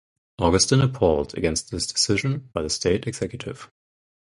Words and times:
Augustin 0.39 0.81
appealed 0.81 1.37
against 1.37 1.69
this 1.69 1.85
decision 1.85 2.49
by 2.53 2.63
the 2.63 2.71
state 2.71 3.05
executive. 3.05 3.69